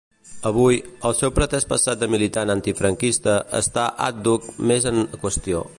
Avui, 0.49 0.77
el 1.09 1.13
seu 1.17 1.33
pretès 1.35 1.67
passat 1.73 2.01
de 2.05 2.09
militant 2.15 2.53
antifranquista 2.55 3.37
està 3.61 3.87
àdhuc 4.11 4.53
més 4.71 4.91
en 4.93 5.05
qüestió. 5.27 5.67